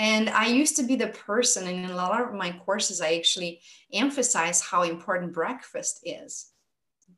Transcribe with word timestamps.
And 0.00 0.30
I 0.30 0.46
used 0.46 0.76
to 0.76 0.82
be 0.82 0.96
the 0.96 1.08
person, 1.08 1.66
and 1.66 1.84
in 1.84 1.90
a 1.90 1.94
lot 1.94 2.22
of 2.22 2.32
my 2.32 2.52
courses, 2.64 3.02
I 3.02 3.16
actually 3.16 3.60
emphasize 3.92 4.62
how 4.62 4.82
important 4.82 5.34
breakfast 5.34 6.00
is. 6.04 6.46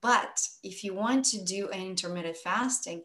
But 0.01 0.45
if 0.65 0.83
you 0.83 0.93
want 0.93 1.25
to 1.27 1.45
do 1.45 1.69
an 1.69 1.81
intermittent 1.81 2.39
fasting, 2.39 3.05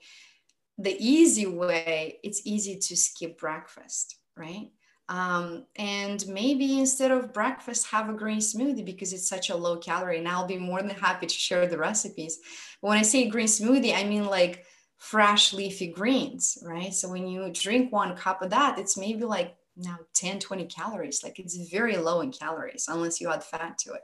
the 0.80 0.98
easy 1.00 1.46
way, 1.46 2.18
it's 2.24 2.42
easy 2.44 2.78
to 2.80 2.98
skip 2.98 3.38
breakfast, 3.38 4.18
right? 4.36 4.72
Um, 5.10 5.68
and 5.76 6.28
maybe 6.28 6.80
instead 6.80 7.12
of 7.12 7.32
breakfast, 7.32 7.92
have 7.92 8.10
a 8.10 8.14
green 8.14 8.40
smoothie 8.40 8.84
because 8.84 9.14
it's 9.14 9.30
such 9.30 9.52
a 9.52 9.56
low 9.56 9.78
calorie. 9.78 10.18
And 10.18 10.28
I'll 10.28 10.48
be 10.48 10.58
more 10.58 10.82
than 10.82 10.90
happy 10.90 11.28
to 11.28 11.34
share 11.36 11.68
the 11.68 11.78
recipes. 11.78 12.40
But 12.82 12.88
when 12.88 12.98
I 12.98 13.04
say 13.04 13.30
green 13.30 13.46
smoothie, 13.46 13.96
I 13.96 14.06
mean 14.06 14.26
like 14.26 14.66
fresh 14.98 15.54
leafy 15.54 15.88
greens, 15.92 16.58
right? 16.64 16.96
So 16.96 17.10
when 17.10 17.28
you 17.28 17.52
drink 17.54 17.92
one 17.92 18.16
cup 18.16 18.42
of 18.42 18.50
that, 18.50 18.80
it's 18.80 18.98
maybe 18.98 19.24
like 19.24 19.56
now 19.78 20.00
10, 20.16 20.40
20 20.40 20.66
calories. 20.66 21.24
Like 21.24 21.40
it's 21.40 21.70
very 21.70 21.98
low 21.98 22.22
in 22.22 22.32
calories 22.32 22.86
unless 22.88 23.22
you 23.22 23.30
add 23.32 23.44
fat 23.44 23.78
to 23.80 23.94
it. 23.94 24.02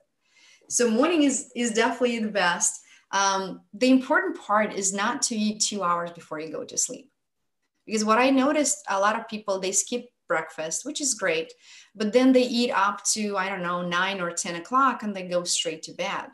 So 0.70 0.90
morning 0.90 1.24
is 1.24 1.52
is 1.56 1.72
definitely 1.72 2.20
the 2.20 2.32
best. 2.32 2.82
Um, 3.12 3.62
the 3.74 3.92
important 3.92 4.40
part 4.40 4.74
is 4.74 4.94
not 4.94 5.22
to 5.24 5.36
eat 5.36 5.62
two 5.62 5.84
hours 5.84 6.12
before 6.12 6.40
you 6.40 6.52
go 6.52 6.64
to 6.64 6.78
sleep. 6.78 7.12
Because 7.86 8.06
what 8.06 8.18
I 8.18 8.30
noticed, 8.30 8.84
a 8.90 9.00
lot 9.00 9.20
of 9.20 9.28
people 9.28 9.60
they 9.60 9.72
skip 9.72 10.06
breakfast, 10.28 10.86
which 10.86 11.02
is 11.02 11.14
great, 11.14 11.52
but 11.96 12.14
then 12.14 12.32
they 12.32 12.44
eat 12.44 12.72
up 12.72 13.04
to, 13.04 13.38
I 13.38 13.50
don't 13.50 13.62
know, 13.62 13.88
nine 13.88 14.22
or 14.22 14.32
10 14.32 14.56
o'clock 14.56 15.04
and 15.04 15.16
they 15.16 15.28
go 15.28 15.44
straight 15.44 15.84
to 15.84 15.94
bed. 15.94 16.28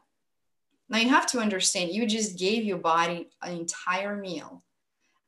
Now 0.89 0.99
you 0.99 1.09
have 1.09 1.27
to 1.27 1.39
understand 1.39 1.91
you 1.91 2.05
just 2.05 2.37
gave 2.37 2.63
your 2.63 2.77
body 2.77 3.29
an 3.41 3.57
entire 3.57 4.15
meal 4.15 4.63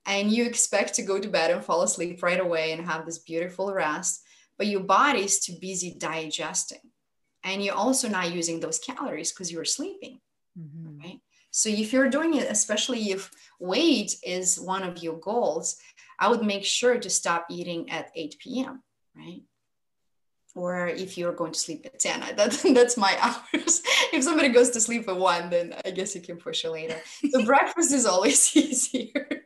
and 0.05 0.31
you 0.31 0.45
expect 0.45 0.95
to 0.95 1.03
go 1.03 1.19
to 1.19 1.27
bed 1.27 1.51
and 1.51 1.63
fall 1.63 1.83
asleep 1.83 2.23
right 2.23 2.39
away 2.39 2.71
and 2.71 2.85
have 2.85 3.05
this 3.05 3.19
beautiful 3.19 3.73
rest, 3.73 4.23
but 4.57 4.67
your 4.67 4.81
body 4.81 5.23
is 5.23 5.39
too 5.39 5.53
busy 5.61 5.95
digesting. 5.97 6.79
And 7.43 7.63
you're 7.63 7.75
also 7.75 8.07
not 8.07 8.33
using 8.33 8.59
those 8.59 8.79
calories 8.79 9.31
because 9.31 9.51
you're 9.51 9.65
sleeping, 9.65 10.19
mm-hmm. 10.57 10.99
right? 10.99 11.19
So 11.51 11.69
if 11.69 11.91
you're 11.91 12.09
doing 12.09 12.35
it, 12.35 12.49
especially 12.49 13.11
if 13.11 13.29
weight 13.59 14.15
is 14.23 14.59
one 14.59 14.83
of 14.83 15.03
your 15.03 15.17
goals, 15.19 15.77
I 16.19 16.29
would 16.29 16.43
make 16.43 16.63
sure 16.63 16.97
to 16.97 17.09
stop 17.09 17.47
eating 17.49 17.89
at 17.89 18.11
8 18.15 18.35
p.m., 18.39 18.83
right? 19.15 19.41
Or 20.53 20.87
if 20.87 21.17
you're 21.17 21.33
going 21.33 21.53
to 21.53 21.59
sleep 21.59 21.85
at 21.85 21.99
10, 21.99 22.19
that, 22.35 22.61
that's 22.73 22.97
my 22.97 23.17
hours. 23.21 23.81
if 24.13 24.23
somebody 24.23 24.49
goes 24.49 24.69
to 24.71 24.79
sleep 24.79 25.07
at 25.09 25.17
1, 25.17 25.49
then 25.49 25.75
I 25.83 25.91
guess 25.91 26.15
you 26.15 26.21
can 26.21 26.37
push 26.37 26.63
it 26.65 26.71
later. 26.71 26.97
So 27.31 27.45
breakfast 27.45 27.91
is 27.91 28.05
always 28.05 28.55
easier. 28.55 29.45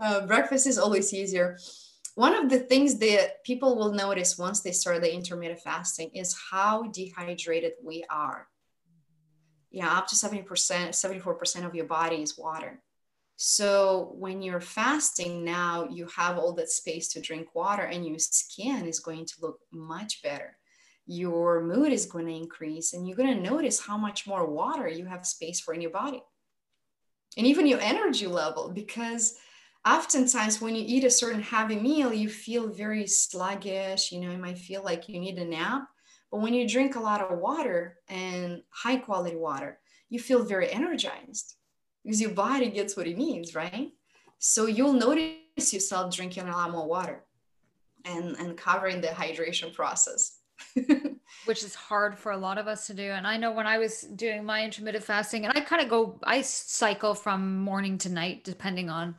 Uh, 0.00 0.26
breakfast 0.26 0.66
is 0.66 0.78
always 0.78 1.12
easier. 1.12 1.58
One 2.14 2.34
of 2.34 2.48
the 2.48 2.60
things 2.60 2.98
that 2.98 3.42
people 3.44 3.76
will 3.76 3.92
notice 3.92 4.38
once 4.38 4.60
they 4.60 4.72
start 4.72 5.00
the 5.00 5.12
intermittent 5.12 5.60
fasting 5.60 6.10
is 6.14 6.36
how 6.50 6.84
dehydrated 6.92 7.72
we 7.82 8.04
are 8.08 8.46
yeah, 9.74 9.98
up 9.98 10.06
to 10.06 10.14
70%, 10.14 10.44
74% 10.46 11.66
of 11.66 11.74
your 11.74 11.86
body 11.86 12.22
is 12.22 12.38
water. 12.38 12.80
So 13.34 14.14
when 14.16 14.40
you're 14.40 14.60
fasting 14.60 15.44
now, 15.44 15.88
you 15.90 16.06
have 16.16 16.38
all 16.38 16.52
that 16.52 16.70
space 16.70 17.08
to 17.08 17.20
drink 17.20 17.56
water 17.56 17.82
and 17.82 18.06
your 18.06 18.20
skin 18.20 18.86
is 18.86 19.00
going 19.00 19.26
to 19.26 19.34
look 19.42 19.58
much 19.72 20.22
better. 20.22 20.56
Your 21.06 21.60
mood 21.60 21.92
is 21.92 22.06
going 22.06 22.26
to 22.26 22.32
increase 22.32 22.92
and 22.92 23.08
you're 23.08 23.16
going 23.16 23.34
to 23.34 23.50
notice 23.50 23.80
how 23.80 23.98
much 23.98 24.28
more 24.28 24.46
water 24.48 24.86
you 24.86 25.06
have 25.06 25.26
space 25.26 25.58
for 25.58 25.74
in 25.74 25.80
your 25.80 25.90
body. 25.90 26.22
And 27.36 27.44
even 27.44 27.66
your 27.66 27.80
energy 27.80 28.28
level, 28.28 28.68
because 28.68 29.36
oftentimes 29.86 30.60
when 30.60 30.74
you 30.74 30.84
eat 30.86 31.04
a 31.04 31.10
certain 31.10 31.42
heavy 31.42 31.76
meal, 31.76 32.12
you 32.12 32.28
feel 32.28 32.68
very 32.68 33.06
sluggish. 33.06 34.12
You 34.12 34.20
know, 34.20 34.30
you 34.30 34.38
might 34.38 34.58
feel 34.58 34.82
like 34.82 35.08
you 35.08 35.20
need 35.20 35.38
a 35.38 35.44
nap. 35.44 35.88
But 36.30 36.40
when 36.40 36.54
you 36.54 36.68
drink 36.68 36.96
a 36.96 37.00
lot 37.00 37.20
of 37.20 37.38
water 37.38 37.98
and 38.08 38.62
high 38.70 38.96
quality 38.96 39.36
water, 39.36 39.78
you 40.08 40.18
feel 40.18 40.44
very 40.44 40.70
energized 40.70 41.56
because 42.02 42.20
your 42.20 42.30
body 42.30 42.70
gets 42.70 42.96
what 42.96 43.06
it 43.06 43.16
needs, 43.16 43.54
right? 43.54 43.92
So 44.38 44.66
you'll 44.66 44.92
notice 44.92 45.72
yourself 45.72 46.14
drinking 46.14 46.48
a 46.48 46.52
lot 46.52 46.70
more 46.70 46.86
water 46.86 47.24
and, 48.04 48.36
and 48.36 48.56
covering 48.56 49.00
the 49.00 49.08
hydration 49.08 49.72
process. 49.72 50.38
Which 51.46 51.62
is 51.62 51.74
hard 51.74 52.18
for 52.18 52.32
a 52.32 52.36
lot 52.36 52.58
of 52.58 52.68
us 52.68 52.86
to 52.86 52.94
do. 52.94 53.10
And 53.10 53.26
I 53.26 53.36
know 53.36 53.52
when 53.52 53.66
I 53.66 53.78
was 53.78 54.02
doing 54.02 54.44
my 54.44 54.64
intermittent 54.64 55.04
fasting, 55.04 55.44
and 55.44 55.56
I 55.56 55.60
kind 55.60 55.82
of 55.82 55.88
go, 55.88 56.18
I 56.22 56.42
cycle 56.42 57.14
from 57.14 57.58
morning 57.58 57.98
to 57.98 58.08
night, 58.08 58.44
depending 58.44 58.88
on 58.88 59.16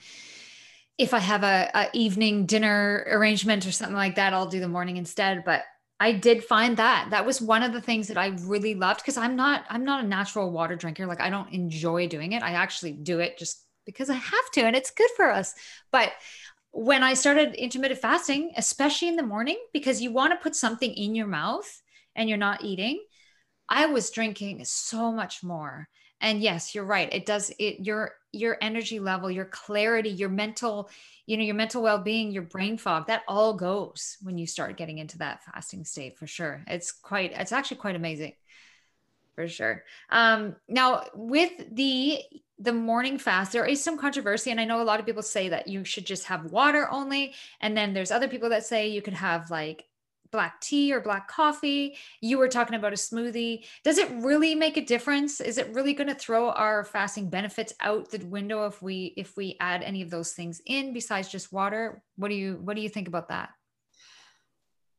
if 0.97 1.13
I 1.13 1.19
have 1.19 1.43
a, 1.43 1.69
a 1.73 1.89
evening 1.93 2.45
dinner 2.45 3.05
arrangement 3.09 3.65
or 3.65 3.71
something 3.71 3.95
like 3.95 4.15
that, 4.15 4.33
I'll 4.33 4.47
do 4.47 4.59
the 4.59 4.67
morning 4.67 4.97
instead. 4.97 5.43
But 5.43 5.63
I 5.99 6.11
did 6.11 6.43
find 6.43 6.77
that. 6.77 7.09
That 7.11 7.25
was 7.25 7.41
one 7.41 7.63
of 7.63 7.73
the 7.73 7.81
things 7.81 8.07
that 8.09 8.17
I 8.17 8.35
really 8.43 8.75
loved 8.75 9.01
because 9.01 9.17
I'm 9.17 9.35
not 9.35 9.65
I'm 9.69 9.85
not 9.85 10.03
a 10.03 10.07
natural 10.07 10.51
water 10.51 10.75
drinker. 10.75 11.05
Like 11.05 11.21
I 11.21 11.29
don't 11.29 11.53
enjoy 11.53 12.07
doing 12.07 12.33
it. 12.33 12.43
I 12.43 12.51
actually 12.51 12.91
do 12.91 13.19
it 13.19 13.37
just 13.37 13.63
because 13.85 14.09
I 14.09 14.15
have 14.15 14.51
to 14.53 14.61
and 14.61 14.75
it's 14.75 14.91
good 14.91 15.09
for 15.15 15.31
us. 15.31 15.53
But 15.91 16.11
when 16.71 17.03
I 17.03 17.13
started 17.13 17.55
intermittent 17.55 18.01
fasting 18.01 18.51
especially 18.57 19.07
in 19.07 19.15
the 19.15 19.23
morning 19.23 19.57
because 19.71 20.01
you 20.01 20.11
want 20.11 20.33
to 20.33 20.43
put 20.43 20.55
something 20.55 20.91
in 20.93 21.15
your 21.15 21.27
mouth 21.27 21.81
and 22.15 22.27
you're 22.27 22.37
not 22.37 22.63
eating 22.63 23.01
I 23.69 23.85
was 23.87 24.11
drinking 24.11 24.63
so 24.65 25.11
much 25.11 25.43
more. 25.43 25.87
And 26.19 26.41
yes 26.41 26.75
you're 26.75 26.85
right. 26.85 27.11
It 27.13 27.25
does 27.25 27.53
it 27.57 27.85
your 27.85 28.11
your 28.35 28.57
energy 28.61 28.99
level 28.99 29.31
your 29.31 29.45
clarity 29.45 30.09
your 30.09 30.29
mental 30.29 30.89
you 31.25 31.37
know 31.37 31.43
your 31.43 31.55
mental 31.55 31.81
well-being 31.81 32.31
your 32.31 32.43
brain 32.43 32.77
fog 32.77 33.07
that 33.07 33.23
all 33.27 33.53
goes 33.53 34.17
when 34.21 34.37
you 34.37 34.45
start 34.45 34.77
getting 34.77 34.97
into 34.97 35.17
that 35.17 35.43
fasting 35.43 35.83
state 35.85 36.17
for 36.17 36.27
sure. 36.27 36.63
It's 36.67 36.91
quite 36.91 37.31
it's 37.33 37.51
actually 37.51 37.77
quite 37.77 37.95
amazing 37.95 38.33
for 39.35 39.47
sure. 39.47 39.83
Um 40.09 40.55
now 40.67 41.05
with 41.13 41.51
the 41.71 42.21
the 42.59 42.73
morning 42.73 43.17
fast 43.17 43.51
there 43.51 43.65
is 43.65 43.83
some 43.83 43.97
controversy 43.97 44.49
and 44.49 44.61
i 44.61 44.65
know 44.65 44.81
a 44.81 44.83
lot 44.83 45.01
of 45.01 45.05
people 45.05 45.21
say 45.21 45.49
that 45.49 45.67
you 45.67 45.83
should 45.83 46.05
just 46.05 46.23
have 46.23 46.51
water 46.51 46.87
only 46.89 47.33
and 47.59 47.75
then 47.75 47.93
there's 47.93 48.11
other 48.11 48.29
people 48.29 48.47
that 48.47 48.65
say 48.65 48.87
you 48.87 49.01
could 49.01 49.13
have 49.13 49.51
like 49.51 49.83
black 50.31 50.61
tea 50.61 50.93
or 50.93 50.99
black 50.99 51.27
coffee. 51.27 51.97
You 52.21 52.37
were 52.37 52.47
talking 52.47 52.75
about 52.75 52.93
a 52.93 52.97
smoothie. 52.97 53.65
Does 53.83 53.97
it 53.97 54.09
really 54.11 54.55
make 54.55 54.77
a 54.77 54.85
difference? 54.85 55.39
Is 55.41 55.57
it 55.57 55.73
really 55.73 55.93
going 55.93 56.07
to 56.07 56.15
throw 56.15 56.49
our 56.49 56.83
fasting 56.83 57.29
benefits 57.29 57.73
out 57.79 58.11
the 58.11 58.25
window 58.25 58.65
if 58.65 58.81
we 58.81 59.13
if 59.17 59.37
we 59.37 59.57
add 59.59 59.83
any 59.83 60.01
of 60.01 60.09
those 60.09 60.33
things 60.33 60.61
in 60.65 60.93
besides 60.93 61.29
just 61.29 61.51
water? 61.51 62.01
What 62.15 62.29
do 62.29 62.35
you 62.35 62.59
what 62.63 62.75
do 62.75 62.81
you 62.81 62.89
think 62.89 63.07
about 63.07 63.29
that? 63.29 63.49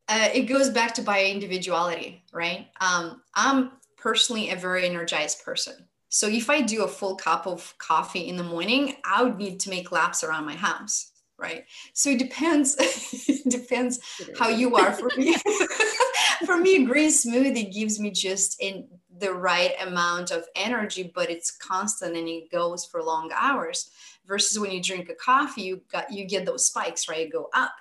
Uh, 0.09 0.29
it 0.33 0.43
goes 0.43 0.71
back 0.71 0.95
to 0.95 1.03
bio-individuality, 1.03 2.23
right? 2.33 2.69
Um, 2.81 3.23
I'm 3.35 3.73
personally 3.97 4.51
a 4.51 4.57
very 4.57 4.87
energized 4.87 5.45
person. 5.45 5.75
So 6.09 6.29
if 6.29 6.49
I 6.49 6.61
do 6.61 6.85
a 6.85 6.89
full 6.89 7.17
cup 7.17 7.49
of 7.49 7.75
coffee 7.79 8.29
in 8.29 8.37
the 8.37 8.45
morning, 8.45 8.95
I 9.05 9.25
would 9.25 9.37
need 9.37 9.59
to 9.61 9.71
make 9.71 9.91
laps 9.91 10.23
around 10.23 10.47
my 10.47 10.55
house 10.55 11.11
right? 11.39 11.65
So 11.93 12.11
it 12.11 12.19
depends 12.19 12.77
it 13.29 13.49
depends 13.51 13.99
how 14.39 14.49
you 14.49 14.77
are. 14.77 14.93
For 14.93 15.11
me 15.17 15.37
for 16.47 16.57
me 16.57 16.85
green 16.85 17.11
smoothie 17.11 17.73
gives 17.73 17.99
me 17.99 18.11
just 18.11 18.61
in 18.61 18.89
the 19.19 19.33
right 19.33 19.73
amount 19.81 20.31
of 20.31 20.45
energy 20.55 21.11
but 21.15 21.31
it's 21.31 21.51
constant 21.51 22.17
and 22.17 22.29
it 22.29 22.51
goes 22.51 22.85
for 22.85 23.03
long 23.03 23.31
hours 23.35 23.91
versus 24.27 24.59
when 24.59 24.71
you 24.71 24.83
drink 24.83 25.09
a 25.09 25.15
coffee 25.15 25.63
you 25.63 25.81
got 25.91 26.13
you 26.13 26.25
get 26.25 26.45
those 26.45 26.67
spikes 26.67 27.09
right? 27.09 27.27
You 27.27 27.33
go 27.33 27.49
up 27.55 27.73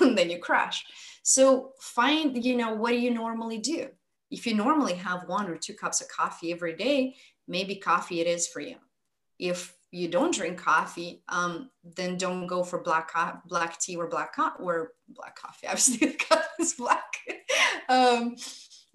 and 0.00 0.16
then 0.16 0.30
you 0.30 0.38
crash. 0.38 0.84
So 1.22 1.72
find 1.80 2.44
you 2.44 2.56
know 2.56 2.74
what 2.74 2.90
do 2.90 2.98
you 2.98 3.12
normally 3.12 3.58
do? 3.58 3.88
If 4.30 4.46
you 4.46 4.54
normally 4.54 4.94
have 4.94 5.28
one 5.28 5.48
or 5.48 5.56
two 5.56 5.74
cups 5.74 6.00
of 6.00 6.08
coffee 6.08 6.52
every 6.52 6.74
day 6.74 7.16
maybe 7.46 7.76
coffee 7.76 8.20
it 8.20 8.26
is 8.26 8.48
for 8.48 8.60
you. 8.60 8.76
If 9.38 9.74
you 9.94 10.08
don't 10.08 10.34
drink 10.34 10.58
coffee, 10.58 11.22
um, 11.28 11.70
then 11.96 12.16
don't 12.16 12.48
go 12.48 12.64
for 12.64 12.82
black 12.82 13.12
co- 13.14 13.38
black 13.46 13.78
tea 13.78 13.94
or 13.94 14.08
black 14.08 14.34
co- 14.34 14.50
or 14.58 14.92
black 15.08 15.36
coffee. 15.36 15.66
Obviously, 15.68 16.08
the 16.08 16.14
coffee 16.14 16.48
is 16.58 16.74
black, 16.74 17.04
um, 17.88 18.34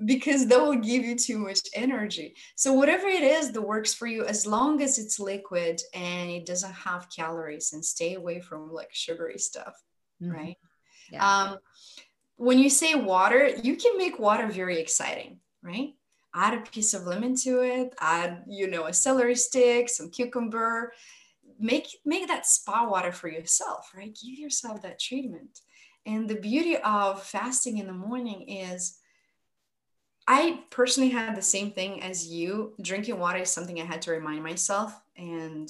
because 0.04 0.48
that 0.48 0.62
will 0.62 0.76
give 0.76 1.06
you 1.06 1.16
too 1.16 1.38
much 1.38 1.62
energy. 1.74 2.36
So 2.58 2.74
whatever 2.74 3.08
it 3.08 3.24
is 3.24 3.54
that 3.54 3.62
works 3.62 3.94
for 3.94 4.08
you, 4.08 4.26
as 4.26 4.46
long 4.46 4.82
as 4.82 5.00
it's 5.00 5.22
liquid 5.22 5.82
and 5.94 6.30
it 6.30 6.46
doesn't 6.46 6.74
have 6.74 7.08
calories, 7.16 7.72
and 7.72 7.84
stay 7.84 8.16
away 8.16 8.42
from 8.42 8.74
like 8.74 8.90
sugary 8.92 9.38
stuff, 9.38 9.82
mm-hmm. 10.22 10.34
right? 10.34 10.58
Yeah. 11.14 11.44
Um, 11.44 11.58
when 12.36 12.60
you 12.60 12.70
say 12.70 12.96
water, 12.96 13.48
you 13.48 13.78
can 13.78 13.98
make 13.98 14.20
water 14.20 14.48
very 14.48 14.82
exciting, 14.82 15.40
right? 15.64 15.94
Add 16.34 16.54
a 16.54 16.62
piece 16.62 16.94
of 16.94 17.06
lemon 17.06 17.36
to 17.36 17.62
it, 17.62 17.94
add, 18.00 18.44
you 18.48 18.68
know, 18.68 18.86
a 18.86 18.94
celery 18.94 19.36
stick, 19.36 19.90
some 19.90 20.10
cucumber, 20.10 20.94
make 21.60 21.88
make 22.06 22.28
that 22.28 22.46
spa 22.46 22.88
water 22.88 23.12
for 23.12 23.28
yourself, 23.28 23.92
right? 23.96 24.18
Give 24.22 24.38
yourself 24.38 24.82
that 24.82 25.00
treatment. 25.00 25.60
And 26.06 26.30
the 26.30 26.36
beauty 26.36 26.78
of 26.78 27.22
fasting 27.24 27.78
in 27.78 27.88
the 27.88 27.94
morning 27.94 28.48
is 28.48 29.00
I 30.28 30.62
personally 30.70 31.10
had 31.10 31.36
the 31.36 31.42
same 31.42 31.72
thing 31.72 32.04
as 32.04 32.28
you. 32.28 32.76
Drinking 32.82 33.20
water 33.20 33.40
is 33.40 33.50
something 33.50 33.82
I 33.82 33.86
had 33.86 34.02
to 34.04 34.12
remind 34.12 34.44
myself 34.44 35.00
and 35.18 35.70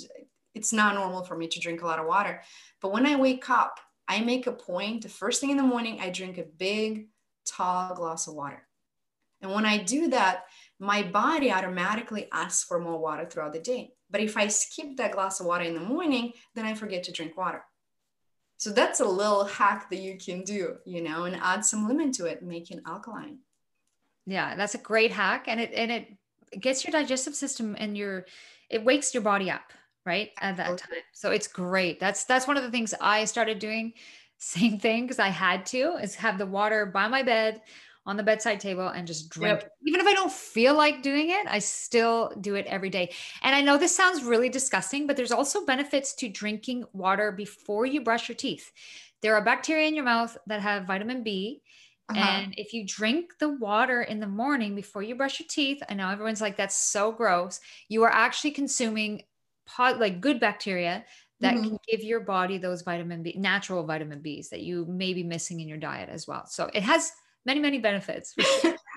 it's 0.53 0.73
not 0.73 0.95
normal 0.95 1.23
for 1.23 1.38
me 1.38 1.47
to 1.47 1.59
drink 1.59 1.81
a 1.81 1.85
lot 1.85 2.00
of 2.00 2.06
water. 2.06 2.41
But 2.81 2.91
when 2.91 3.06
I 3.06 3.15
wake 3.15 3.50
up, 3.50 3.79
I 4.07 4.21
make 4.21 4.47
a 4.47 4.51
point 4.51 5.03
the 5.03 5.09
first 5.09 5.39
thing 5.39 5.51
in 5.51 5.57
the 5.57 5.63
morning, 5.63 6.00
I 6.01 6.09
drink 6.09 6.38
a 6.38 6.44
big, 6.44 7.07
tall 7.45 7.95
glass 7.95 8.27
of 8.27 8.33
water. 8.33 8.67
And 9.41 9.51
when 9.51 9.65
I 9.65 9.77
do 9.77 10.09
that, 10.09 10.45
my 10.80 11.03
body 11.03 11.51
automatically 11.51 12.27
asks 12.31 12.63
for 12.63 12.80
more 12.80 12.97
water 12.97 13.25
throughout 13.25 13.53
the 13.53 13.59
day. 13.59 13.94
But 14.09 14.21
if 14.21 14.38
I 14.38 14.47
skip 14.47 14.97
that 14.97 15.12
glass 15.12 15.39
of 15.39 15.45
water 15.45 15.63
in 15.63 15.74
the 15.74 15.80
morning, 15.80 16.33
then 16.56 16.65
I 16.65 16.74
forget 16.74 17.03
to 17.03 17.12
drink 17.12 17.38
water. 17.38 17.63
So 18.57 18.71
that's 18.71 19.00
a 19.00 19.06
little 19.06 19.45
hack 19.45 19.89
that 19.89 20.00
you 20.00 20.18
can 20.18 20.44
do, 20.44 20.77
you 20.86 21.01
know, 21.01 21.24
and 21.24 21.36
add 21.38 21.63
some 21.63 21.88
lemon 21.88 22.12
to 22.13 22.25
it, 22.25 22.44
make 22.44 22.71
it 22.71 22.81
alkaline. 22.86 23.39
Yeah, 24.25 24.56
that's 24.56 24.75
a 24.75 24.80
great 24.80 25.12
hack. 25.12 25.45
And 25.47 25.59
it 25.62 25.71
and 25.74 25.92
it 25.92 26.18
gets 26.59 26.83
your 26.83 26.92
digestive 26.92 27.35
system 27.35 27.75
and 27.80 27.97
your 27.97 28.25
it 28.69 28.83
wakes 28.83 29.13
your 29.13 29.24
body 29.24 29.50
up, 29.50 29.71
right? 30.06 30.31
At 30.42 30.57
that 30.57 30.77
time. 30.77 31.00
So 31.13 31.31
it's 31.31 31.47
great. 31.47 32.00
That's 32.00 32.25
that's 32.25 32.47
one 32.47 32.57
of 32.57 32.63
the 32.63 32.71
things 32.71 32.94
I 33.00 33.25
started 33.25 33.59
doing. 33.59 33.94
Same 34.42 34.80
thing 34.80 35.03
because 35.03 35.19
I 35.19 35.27
had 35.27 35.65
to 35.68 35.97
is 36.01 36.15
have 36.15 36.38
the 36.38 36.45
water 36.45 36.85
by 36.85 37.07
my 37.07 37.24
bed 37.24 37.62
on 38.09 38.17
the 38.17 38.23
bedside 38.23 38.59
table 38.59 38.88
and 38.88 39.06
just 39.06 39.29
drink. 39.29 39.61
Yep. 39.61 39.71
Even 39.85 40.01
if 40.01 40.07
I 40.07 40.13
don't 40.15 40.31
feel 40.31 40.73
like 40.73 41.03
doing 41.03 41.29
it, 41.29 41.45
I 41.47 41.59
still 41.59 42.33
do 42.41 42.56
it 42.56 42.65
every 42.65 42.89
day. 42.89 43.13
And 43.44 43.53
I 43.53 43.61
know 43.61 43.77
this 43.77 43.95
sounds 43.95 44.23
really 44.23 44.50
disgusting, 44.50 45.06
but 45.06 45.15
there's 45.15 45.31
also 45.31 45.63
benefits 45.63 46.15
to 46.15 46.27
drinking 46.27 46.85
water 46.91 47.31
before 47.31 47.85
you 47.85 48.01
brush 48.01 48.27
your 48.27 48.35
teeth. 48.35 48.71
There 49.21 49.35
are 49.35 49.44
bacteria 49.44 49.88
in 49.88 49.94
your 49.94 50.06
mouth 50.06 50.35
that 50.47 50.59
have 50.59 50.88
vitamin 50.88 51.21
B. 51.21 51.61
Uh-huh. 52.09 52.19
And 52.19 52.56
if 52.57 52.73
you 52.73 52.83
drink 52.83 53.38
the 53.38 53.50
water 53.50 54.01
in 54.01 54.19
the 54.19 54.27
morning 54.27 54.73
before 54.73 55.03
you 55.03 55.13
brush 55.13 55.39
your 55.39 55.47
teeth, 55.47 55.83
I 55.88 55.94
know 55.94 56.09
everyone's 56.09 56.41
like, 56.41 56.57
that's 56.57 56.75
so 56.75 57.11
gross. 57.11 57.59
You 57.89 58.01
are 58.06 58.11
actually 58.11 58.51
consuming 58.51 59.21
pot, 59.67 60.00
like 60.00 60.19
good 60.19 60.39
bacteria 60.39 61.06
that 61.41 61.53
mm-hmm. 61.53 61.63
can 61.67 61.79
give 61.88 62.03
your 62.03 62.21
body 62.21 62.57
those 62.57 62.81
vitamin 62.81 63.21
B, 63.21 63.35
natural 63.38 63.85
vitamin 63.85 64.21
Bs 64.21 64.50
that 64.50 64.61
you 64.61 64.88
may 64.88 65.13
be 65.13 65.21
missing 65.21 65.59
in 65.59 65.67
your 65.67 65.77
diet 65.77 66.09
as 66.09 66.27
well. 66.27 66.47
So 66.47 66.71
it 66.73 66.81
has 66.81 67.11
many, 67.45 67.59
many 67.59 67.80
benefits. 67.80 68.36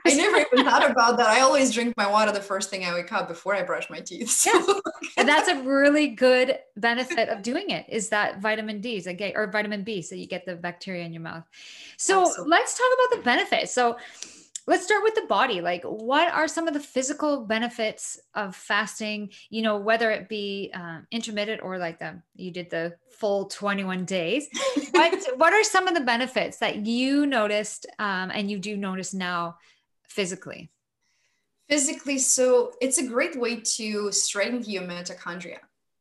I 0.05 0.15
never 0.15 0.39
even 0.39 0.65
thought 0.65 0.91
about 0.91 1.17
that. 1.19 1.29
I 1.29 1.41
always 1.41 1.73
drink 1.73 1.95
my 1.97 2.11
water 2.11 2.33
the 2.33 2.41
first 2.41 2.71
thing 2.71 2.85
I 2.85 2.93
wake 2.93 3.13
up 3.13 3.29
before 3.29 3.55
I 3.55 3.63
brush 3.63 3.89
my 3.89 4.01
teeth. 4.01 4.31
So. 4.31 4.51
Yes. 4.53 4.81
and 5.17 5.29
that's 5.29 5.49
a 5.49 5.63
really 5.63 6.09
good 6.09 6.59
benefit 6.77 7.29
of 7.29 7.43
doing 7.43 7.71
it 7.71 7.87
is 7.89 8.09
that 8.09 8.41
vitamin 8.41 8.81
D 8.81 8.97
is 8.97 9.09
get 9.17 9.35
or 9.37 9.51
vitamin 9.51 9.85
B. 9.85 10.03
So 10.03 10.15
you 10.15 10.27
get 10.27 10.45
the 10.45 10.57
bacteria 10.57 11.05
in 11.05 11.13
your 11.13 11.23
mouth. 11.23 11.45
So 11.97 12.23
Absolutely. 12.23 12.51
let's 12.51 12.77
talk 12.77 12.89
about 12.95 13.17
the 13.17 13.25
benefits. 13.25 13.73
So 13.73 13.97
let's 14.67 14.85
start 14.85 15.03
with 15.03 15.15
the 15.15 15.27
body. 15.29 15.61
Like 15.61 15.85
what 15.85 16.33
are 16.33 16.49
some 16.49 16.69
of 16.69 16.75
the 16.75 16.81
physical 16.81 17.45
benefits 17.45 18.21
of 18.35 18.55
fasting 18.55 19.31
you 19.51 19.63
know 19.63 19.79
whether 19.79 20.11
it 20.11 20.29
be 20.29 20.71
um, 20.75 21.07
intermittent 21.11 21.63
or 21.63 21.79
like 21.79 21.99
the 21.99 22.21
you 22.35 22.51
did 22.51 22.71
the 22.71 22.95
full 23.19 23.47
21 23.47 24.05
days 24.05 24.49
what 24.93 25.27
what 25.37 25.53
are 25.53 25.65
some 25.65 25.89
of 25.89 25.95
the 25.95 26.01
benefits 26.01 26.59
that 26.59 26.87
you 26.87 27.27
noticed 27.27 27.87
um, 27.99 28.31
and 28.33 28.51
you 28.51 28.59
do 28.59 28.77
notice 28.77 29.15
now 29.15 29.57
physically? 30.05 30.71
Physically 31.69 32.19
so 32.19 32.73
it's 32.81 32.99
a 32.99 33.07
great 33.07 33.39
way 33.39 33.61
to 33.61 34.13
strengthen 34.13 34.71
your 34.71 34.83
mitochondria. 34.83 35.59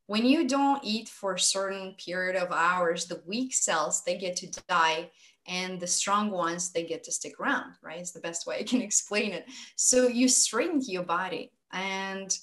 When 0.07 0.25
you 0.25 0.45
don't 0.45 0.83
eat 0.83 1.07
for 1.07 1.35
a 1.35 1.39
certain 1.39 1.95
period 2.03 2.35
of 2.35 2.51
hours 2.51 3.05
the 3.05 3.21
weak 3.25 3.53
cells 3.53 4.03
they 4.03 4.17
get 4.17 4.35
to 4.37 4.47
die 4.67 5.09
and 5.47 5.79
the 5.79 5.87
strong 5.87 6.31
ones 6.31 6.71
they 6.71 6.83
get 6.83 7.03
to 7.03 7.11
stick 7.11 7.39
around 7.39 7.73
right? 7.81 7.99
It's 7.99 8.11
the 8.11 8.19
best 8.19 8.47
way 8.47 8.59
i 8.59 8.63
can 8.63 8.81
explain 8.89 9.31
it. 9.33 9.45
So 9.75 10.07
you 10.07 10.27
strengthen 10.27 10.81
your 10.91 11.03
body 11.03 11.51
and 11.71 12.35